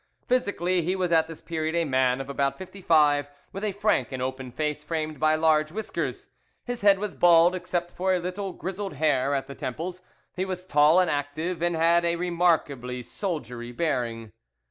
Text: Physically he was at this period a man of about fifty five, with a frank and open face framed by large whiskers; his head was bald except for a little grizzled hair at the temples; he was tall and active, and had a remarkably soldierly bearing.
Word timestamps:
Physically 0.25 0.81
he 0.81 0.95
was 0.95 1.11
at 1.11 1.27
this 1.27 1.41
period 1.41 1.75
a 1.75 1.85
man 1.85 2.19
of 2.21 2.27
about 2.27 2.57
fifty 2.57 2.81
five, 2.81 3.27
with 3.51 3.63
a 3.63 3.71
frank 3.71 4.11
and 4.11 4.19
open 4.19 4.51
face 4.51 4.83
framed 4.83 5.19
by 5.19 5.35
large 5.35 5.71
whiskers; 5.71 6.29
his 6.65 6.81
head 6.81 6.97
was 6.97 7.13
bald 7.13 7.53
except 7.53 7.91
for 7.91 8.11
a 8.15 8.19
little 8.19 8.51
grizzled 8.51 8.93
hair 8.93 9.35
at 9.35 9.45
the 9.45 9.53
temples; 9.53 10.01
he 10.35 10.43
was 10.43 10.65
tall 10.65 10.99
and 10.99 11.11
active, 11.11 11.61
and 11.61 11.75
had 11.75 12.03
a 12.03 12.15
remarkably 12.15 13.03
soldierly 13.03 13.71
bearing. 13.71 14.31